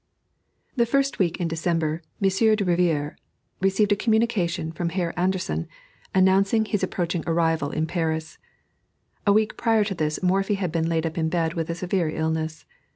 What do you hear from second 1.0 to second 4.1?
week in December, Monsieur de Rivière received a